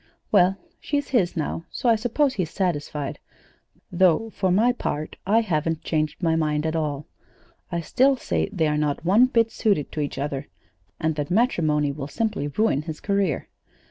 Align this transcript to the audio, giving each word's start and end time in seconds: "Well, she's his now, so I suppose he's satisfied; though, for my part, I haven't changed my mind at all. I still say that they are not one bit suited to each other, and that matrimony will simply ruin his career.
"Well, 0.31 0.57
she's 0.79 1.09
his 1.09 1.37
now, 1.37 1.65
so 1.69 1.87
I 1.87 1.95
suppose 1.95 2.33
he's 2.33 2.49
satisfied; 2.49 3.19
though, 3.91 4.31
for 4.31 4.49
my 4.49 4.71
part, 4.71 5.15
I 5.27 5.41
haven't 5.41 5.83
changed 5.83 6.23
my 6.23 6.35
mind 6.35 6.65
at 6.65 6.75
all. 6.75 7.05
I 7.71 7.81
still 7.81 8.17
say 8.17 8.49
that 8.49 8.57
they 8.57 8.65
are 8.67 8.79
not 8.79 9.05
one 9.05 9.27
bit 9.27 9.51
suited 9.51 9.91
to 9.91 9.99
each 10.01 10.17
other, 10.17 10.47
and 10.99 11.13
that 11.17 11.29
matrimony 11.29 11.91
will 11.91 12.07
simply 12.07 12.47
ruin 12.47 12.81
his 12.81 12.99
career. 12.99 13.47